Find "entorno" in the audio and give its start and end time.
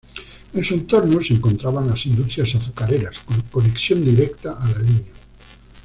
0.73-1.21